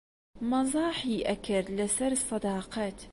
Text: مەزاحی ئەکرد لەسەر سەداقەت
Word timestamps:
مەزاحی 0.49 1.25
ئەکرد 1.29 1.67
لەسەر 1.77 2.11
سەداقەت 2.27 2.99